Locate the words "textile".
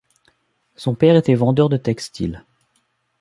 1.77-2.43